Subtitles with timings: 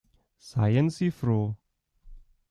[0.39, 1.55] Seien Sie froh.